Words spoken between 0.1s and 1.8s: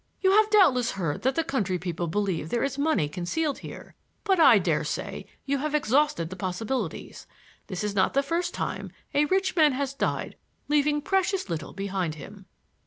You have doubtless heard that the country